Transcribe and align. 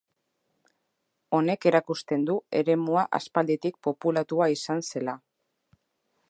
Honek 1.39 1.67
erakusten 1.71 2.25
du 2.29 2.37
eremua 2.61 3.03
aspalditik 3.19 3.79
populatua 3.89 4.49
izan 4.57 4.83
zela. 4.95 5.17